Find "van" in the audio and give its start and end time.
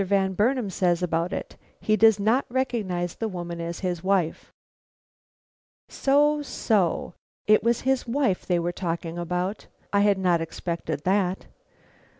0.03-0.33